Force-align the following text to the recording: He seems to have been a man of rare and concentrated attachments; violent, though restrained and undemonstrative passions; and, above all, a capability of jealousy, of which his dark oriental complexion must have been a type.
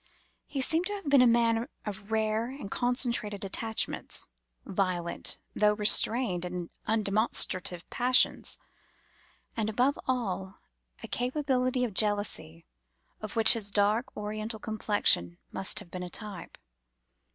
He 0.47 0.61
seems 0.61 0.87
to 0.87 0.93
have 0.93 1.07
been 1.09 1.21
a 1.21 1.27
man 1.27 1.67
of 1.85 2.11
rare 2.11 2.49
and 2.49 2.71
concentrated 2.71 3.45
attachments; 3.45 4.27
violent, 4.65 5.37
though 5.53 5.73
restrained 5.75 6.43
and 6.43 6.71
undemonstrative 6.87 7.83
passions; 7.91 8.57
and, 9.55 9.69
above 9.69 9.99
all, 10.07 10.57
a 11.03 11.07
capability 11.07 11.83
of 11.83 11.93
jealousy, 11.93 12.65
of 13.21 13.35
which 13.35 13.53
his 13.53 13.69
dark 13.69 14.17
oriental 14.17 14.57
complexion 14.57 15.37
must 15.51 15.77
have 15.77 15.91
been 15.91 16.01
a 16.01 16.09
type. 16.09 16.57